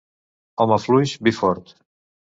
[0.65, 1.73] Home fluix, vi fort.